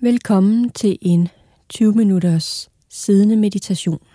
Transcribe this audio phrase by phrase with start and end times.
[0.00, 1.28] Velkommen til en
[1.68, 4.06] 20 minutters siddende meditation.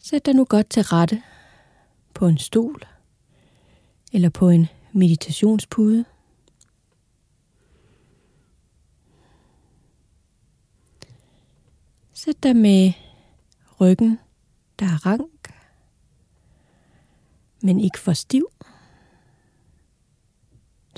[0.00, 1.22] Sæt dig nu godt til rette
[2.14, 2.82] på en stol
[4.12, 6.04] eller på en meditationspude.
[12.14, 12.92] Sæt dig med
[13.80, 14.18] ryggen,
[14.78, 15.52] der er rank,
[17.62, 18.48] men ikke for stiv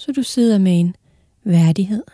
[0.03, 0.97] så du sidder med en
[1.45, 2.05] værdighed.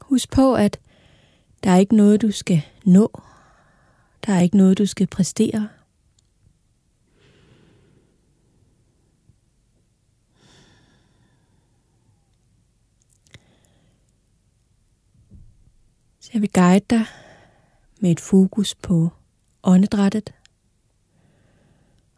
[0.00, 0.80] Husk på, at
[1.64, 3.20] der er ikke noget, du skal nå.
[4.26, 5.68] Der er ikke noget, du skal præstere.
[16.20, 17.04] Så jeg vil guide dig
[18.00, 19.10] med et fokus på
[19.62, 20.35] åndedrættet.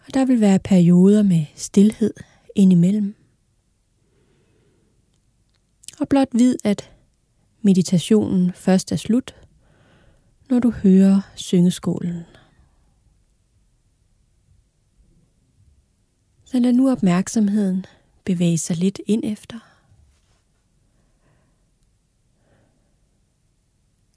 [0.08, 2.14] Og der vil være perioder med stillhed
[2.54, 3.14] indimellem.
[6.00, 6.92] Og blot vid, at
[7.62, 9.36] meditationen først er slut,
[10.50, 12.22] når du hører syngeskålen.
[16.44, 17.84] Så lad nu opmærksomheden
[18.24, 19.58] bevæge sig lidt ind efter.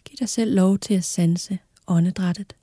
[0.06, 2.56] Giv dig selv lov til at sanse åndedrættet.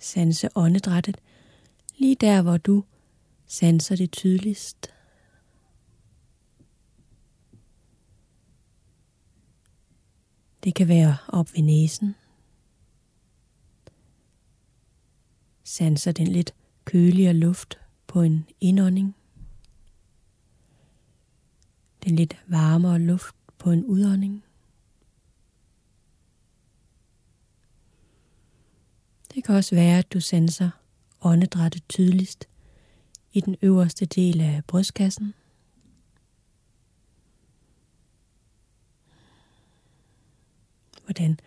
[0.00, 1.16] Sanse åndedrættet
[1.98, 2.84] lige der, hvor du
[3.46, 4.94] sanser det tydeligst.
[10.64, 12.14] Det kan være op ved næsen.
[15.64, 19.16] Sanser den lidt køligere luft på en indånding.
[22.04, 24.44] Den lidt varmere luft på en udånding.
[29.40, 30.70] Det kan også være, at du sanser
[31.20, 32.48] åndedrættet tydeligst
[33.32, 35.34] i den øverste del af brystkassen.
[41.04, 41.38] Hvordan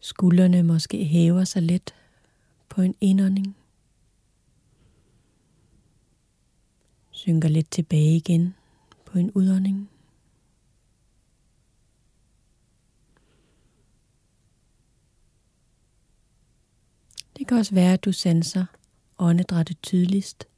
[0.00, 1.94] skuldrene måske hæver sig let
[2.68, 3.56] på en indånding.
[7.10, 8.54] Synker lidt tilbage igen
[9.04, 9.90] på en udånding.
[17.37, 18.66] Det kan også være, at du sanser
[19.18, 20.48] åndedrættet tydeligst,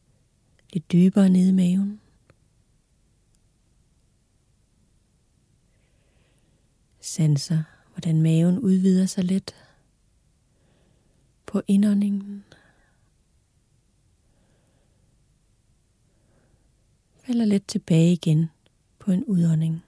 [0.72, 2.00] lidt dybere nede i maven.
[7.00, 7.62] Sanser,
[7.94, 9.54] hvordan maven udvider sig lidt
[11.46, 12.44] på indåndingen.
[17.22, 18.50] Falder lidt tilbage igen
[18.98, 19.84] på en udånding.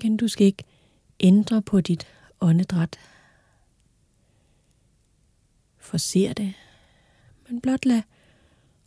[0.00, 0.16] Tanken.
[0.16, 0.64] du skal ikke
[1.20, 2.06] ændre på dit
[2.40, 2.98] åndedræt.
[5.78, 6.54] Forser det,
[7.48, 8.02] men blot lad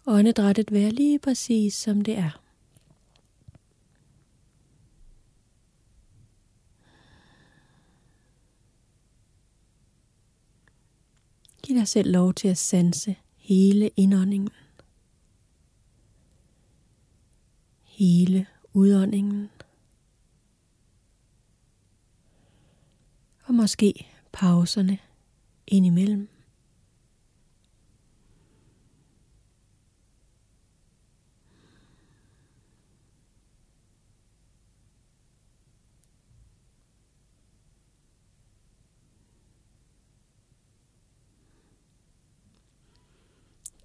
[0.05, 2.41] åndedrættet være lige præcis som det er.
[11.63, 14.49] Giv dig selv lov til at sanse hele indåndingen.
[17.83, 19.49] Hele udåndingen.
[23.49, 24.97] Og måske pauserne
[25.67, 26.29] indimellem.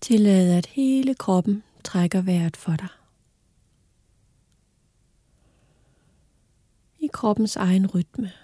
[0.00, 2.88] Tillad, at hele kroppen trækker vejret for dig.
[6.98, 8.43] I kroppens egen rytme.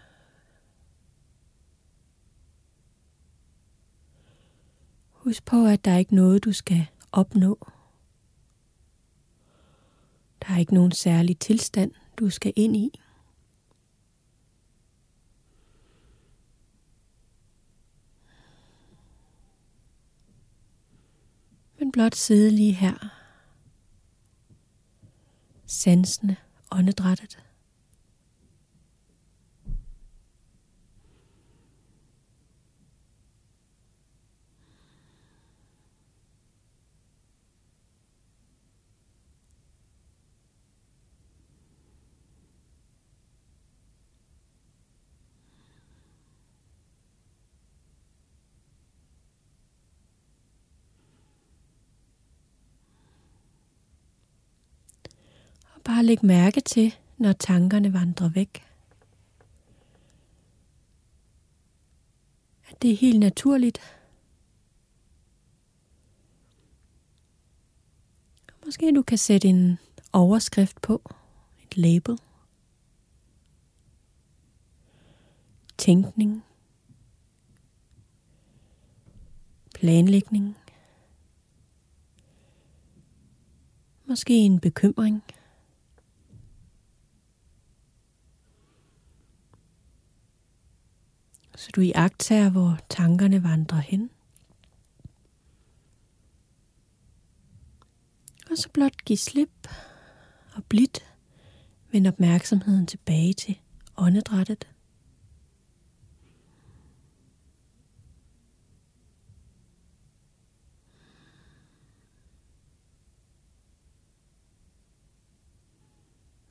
[5.30, 7.66] Husk på, at der er ikke noget, du skal opnå.
[10.42, 13.00] Der er ikke nogen særlig tilstand, du skal ind i.
[21.78, 22.94] Men blot sidde lige her.
[25.66, 26.36] Sansende
[26.71, 27.49] åndedrættet.
[56.00, 58.66] At lægge mærke til, når tankerne vandrer væk.
[62.70, 63.80] At det er helt naturligt.
[68.64, 69.78] Måske du kan sætte en
[70.12, 71.02] overskrift på,
[71.62, 72.18] et label.
[75.78, 76.44] Tænkning.
[79.74, 80.56] Planlægning.
[84.06, 85.22] Måske en bekymring.
[91.60, 94.10] Så du iagtager, hvor tankerne vandrer hen.
[98.51, 99.68] Og så blot giv slip
[100.54, 101.15] og blidt
[101.92, 103.59] vend opmærksomheden tilbage til
[103.97, 104.68] åndedrættet.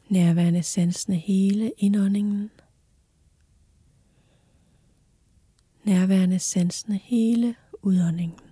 [0.10, 2.52] Nærværende sansende hele indåndingen.
[5.90, 8.49] Nærværende sansende hele udåndingen.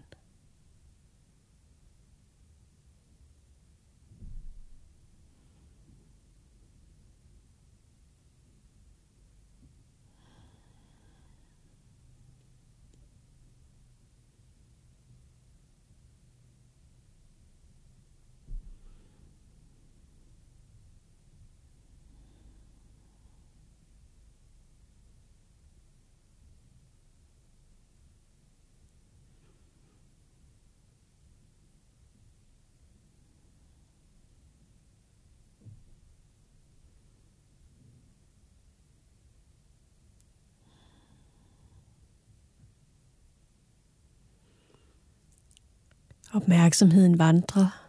[46.34, 47.88] Opmærksomheden vandrer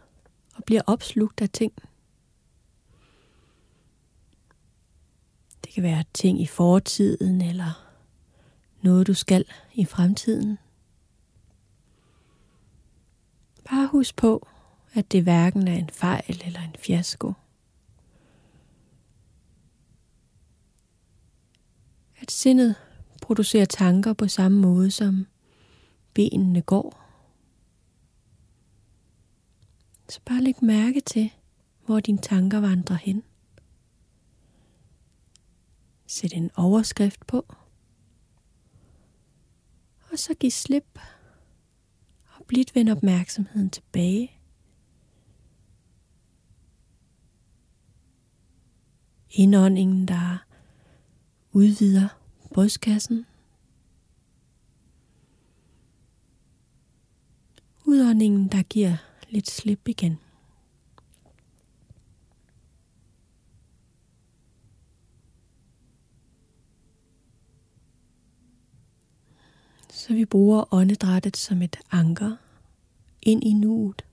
[0.55, 1.73] og bliver opslugt af ting.
[5.63, 7.85] Det kan være ting i fortiden eller
[8.81, 10.57] noget du skal i fremtiden.
[13.69, 14.47] Bare husk på,
[14.93, 17.33] at det hverken er en fejl eller en fiasko.
[22.21, 22.75] At sindet
[23.21, 25.27] producerer tanker på samme måde som
[26.13, 26.98] benene går.
[30.09, 31.33] Så bare læg mærke til,
[31.85, 33.23] hvor dine tanker vandrer hen.
[36.07, 37.55] Sæt en overskrift på.
[40.11, 40.99] Og så giv slip.
[42.37, 44.31] Og blidt vend opmærksomheden tilbage.
[49.29, 50.45] Indåndingen, der
[51.51, 52.07] udvider
[52.53, 53.25] brystkassen.
[57.85, 60.19] Udåndingen, der giver lidt slip igen.
[69.89, 72.35] Så vi bruger åndedrættet som et anker
[73.21, 74.08] ind i nuet.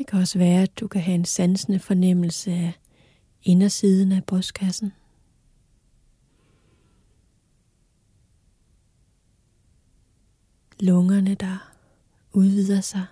[0.00, 2.72] Det kan også være, at du kan have en sansende fornemmelse af
[3.42, 4.92] indersiden af brystkassen.
[10.78, 11.72] Lungerne, der
[12.32, 13.06] udvider sig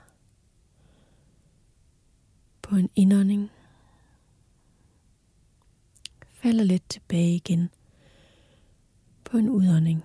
[2.62, 3.50] på en indånding,
[6.32, 7.70] falder lidt tilbage igen
[9.24, 10.04] på en udånding.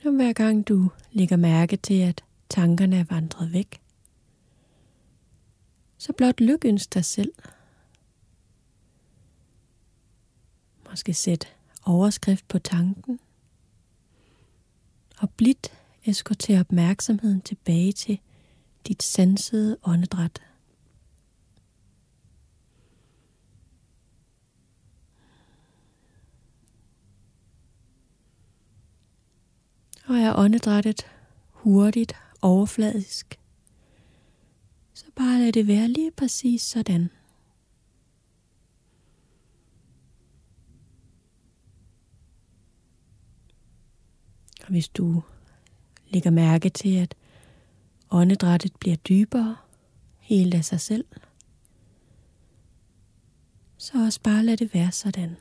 [0.00, 3.80] Og hver gang du lægger mærke til, at tankerne er vandret væk,
[5.98, 7.32] så blot lykønsk dig selv.
[10.90, 13.20] Måske sæt overskrift på tanken,
[15.18, 15.72] og blidt
[16.04, 18.20] eskorter opmærksomheden tilbage til
[18.88, 20.42] dit sansede åndedræt.
[30.10, 31.06] Og er åndedrættet
[31.50, 33.38] hurtigt, overfladisk,
[34.94, 37.10] så bare lad det være lige præcis sådan.
[44.62, 45.22] Og hvis du
[46.08, 47.14] lægger mærke til, at
[48.10, 49.56] åndedrættet bliver dybere,
[50.18, 51.04] helt af sig selv,
[53.76, 55.36] Så også bare lad det være sådan.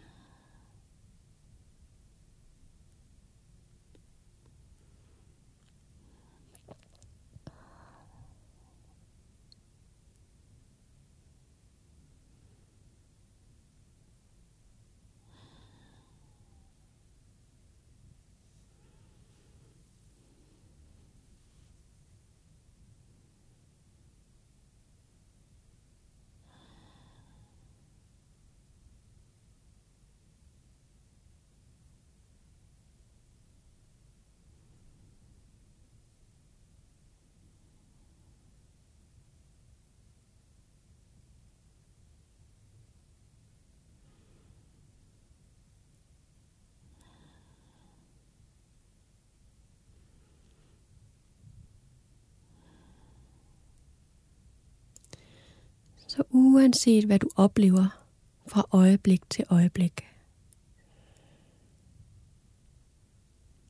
[56.10, 58.04] Så uanset hvad du oplever
[58.48, 60.08] fra øjeblik til øjeblik,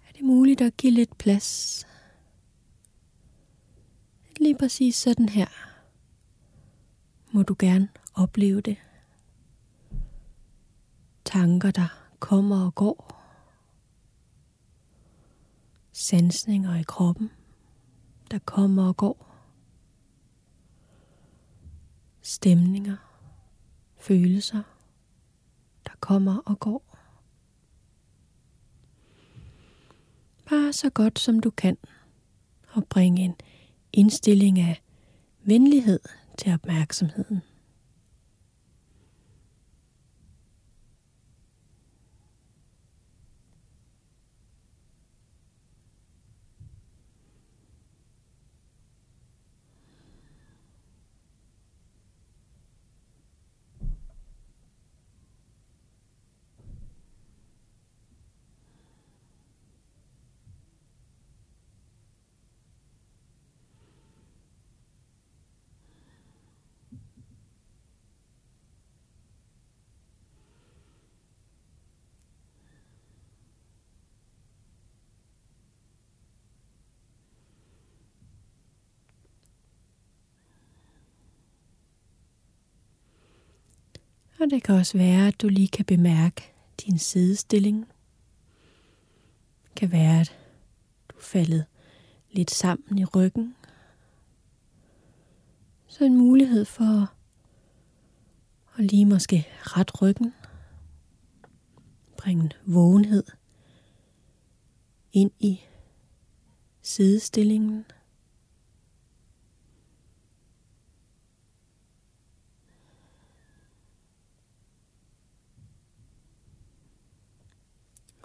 [0.08, 1.88] er det muligt at give lidt plads.
[4.40, 5.48] Lige præcis sådan her
[7.32, 8.78] må du gerne opleve det.
[11.26, 13.22] Tanker, der kommer og går.
[15.92, 17.32] Sansninger i kroppen,
[18.32, 19.29] der kommer og går
[22.30, 22.96] stemninger,
[23.98, 24.64] følelser,
[25.86, 26.98] der kommer og går.
[30.50, 31.78] Bare så godt som du kan,
[32.72, 33.36] og bring en
[33.94, 34.82] indstilling af
[35.44, 36.00] venlighed
[36.38, 37.42] til opmærksomheden.
[84.40, 86.54] Og det kan også være, at du lige kan bemærke
[86.86, 87.88] din sidestilling.
[89.64, 90.38] Det kan være, at
[91.10, 91.66] du er faldet
[92.32, 93.56] lidt sammen i ryggen.
[95.88, 97.14] Så en mulighed for
[98.78, 100.34] at lige måske ret ryggen.
[102.18, 103.24] Bringe en vågenhed
[105.14, 105.62] ind i
[106.82, 107.86] sidestillingen.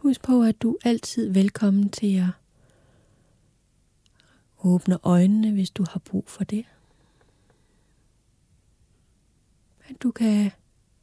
[0.05, 2.29] Husk på, at du er altid velkommen til at
[4.65, 6.65] åbne øjnene, hvis du har brug for det.
[9.89, 10.51] At du kan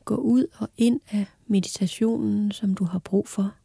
[0.05, 3.55] gå ud og ind af meditationen, som du har brug for.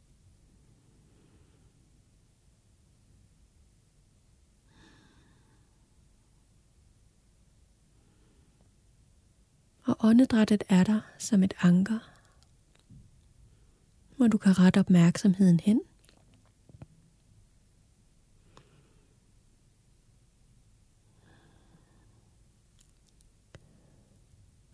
[9.84, 12.15] Og åndedrættet er der som et anker
[14.16, 15.80] hvor du kan rette opmærksomheden hen.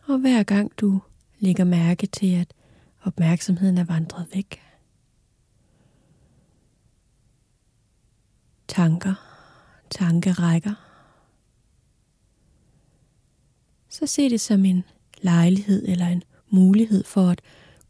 [0.06, 1.00] Og hver gang du
[1.38, 2.54] lægger mærke til, at
[3.02, 4.62] opmærksomheden er vandret væk,
[8.68, 9.14] tanker,
[9.90, 10.74] tankerækker,
[13.88, 14.84] så se det som en
[15.22, 17.40] lejlighed eller en mulighed for at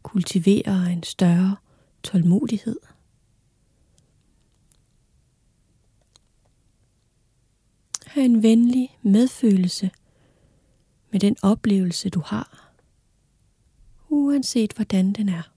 [0.03, 1.55] kultivere en større
[2.03, 2.79] tålmodighed.
[8.05, 9.91] Ha' en venlig medfølelse
[11.11, 12.73] med den oplevelse, du har,
[14.09, 15.52] uanset hvordan den er.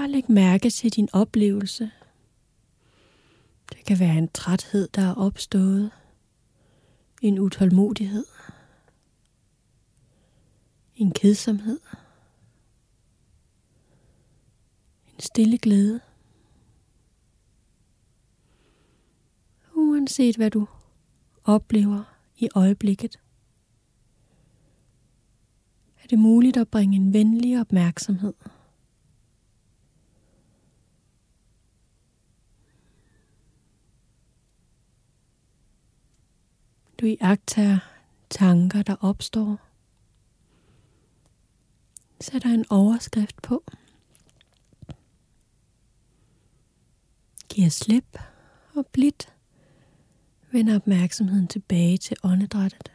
[0.00, 1.90] Bare læg mærke til din oplevelse.
[3.72, 5.90] Det kan være en træthed, der er opstået.
[7.22, 8.24] En utålmodighed.
[10.96, 11.80] En kedsomhed.
[15.14, 16.00] En stille glæde.
[19.74, 20.66] Uanset hvad du
[21.44, 22.02] oplever
[22.36, 23.20] i øjeblikket,
[26.02, 28.34] er det muligt at bringe en venlig opmærksomhed
[37.00, 37.78] Du iagtager
[38.30, 39.58] tanker, der opstår.
[42.20, 43.64] Sætter en overskrift på.
[47.48, 48.18] Giver slip
[48.74, 49.34] og blidt
[50.52, 52.92] vender opmærksomheden tilbage til åndedrættet.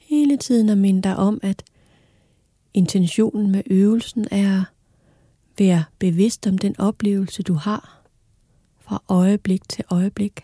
[0.00, 1.64] Hele tiden at minde dig om, at
[2.74, 4.64] intentionen med øvelsen er
[5.60, 8.02] Vær bevidst om den oplevelse, du har
[8.78, 10.40] fra øjeblik til øjeblik.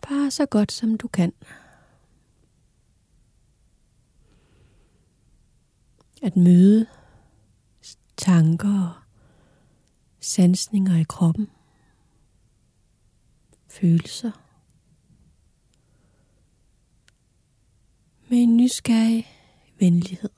[0.00, 1.32] Bare så godt som du kan.
[6.22, 6.86] At møde
[8.16, 8.94] tanker og
[10.20, 11.48] sansninger i kroppen.
[13.70, 14.30] Følelser.
[18.28, 19.26] Med en nysgerrig
[19.78, 20.37] venlighed.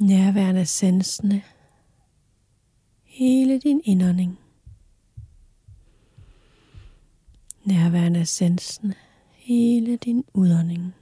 [0.00, 1.42] Nærværende sansende.
[3.04, 4.38] Hele din indånding.
[7.64, 8.94] Nærværende sansende.
[9.32, 10.94] Hele din udånding.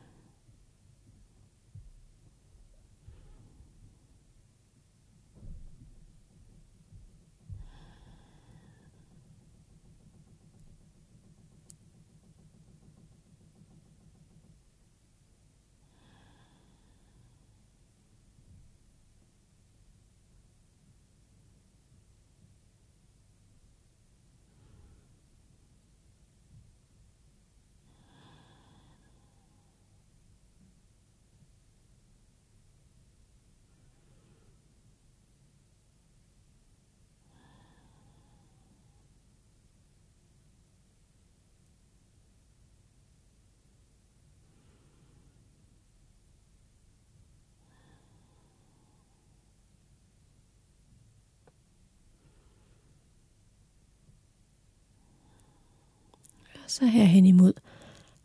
[56.68, 57.52] Så her hen imod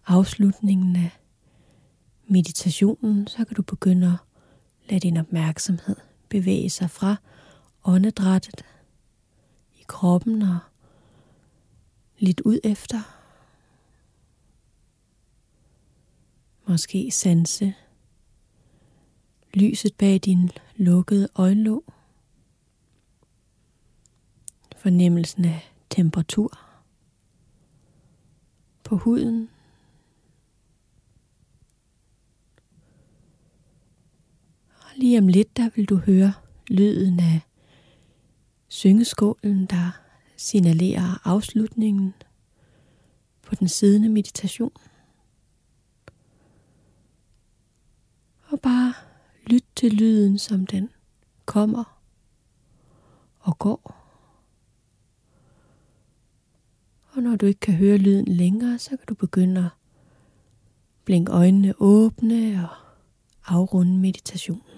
[0.08, 1.10] afslutningen af
[2.28, 4.18] meditationen, så kan du begynde at
[4.90, 5.96] lade din opmærksomhed
[6.30, 7.16] bevæge sig fra
[7.84, 8.66] åndedrættet
[9.76, 10.60] i kroppen og
[12.20, 13.00] lidt ud efter.
[16.68, 17.74] Måske sanse
[19.54, 21.84] lyset bag din lukkede øjenlåg.
[24.78, 26.63] Fornemmelsen af temperatur
[28.94, 29.50] på huden.
[34.80, 36.34] Og lige om lidt, der vil du høre
[36.68, 37.40] lyden af
[38.68, 40.00] syngeskålen, der
[40.38, 42.14] signalerer afslutningen
[43.42, 44.72] på den siddende meditation.
[48.48, 48.94] Og bare
[49.48, 50.90] lyt til lyden, som den
[51.46, 52.00] kommer
[53.40, 54.03] og går.
[57.16, 59.70] Og når du ikke kan høre lyden længere, så kan du begynde at
[61.06, 62.76] blinke øjnene åbne og
[63.46, 64.73] afrunde meditationen.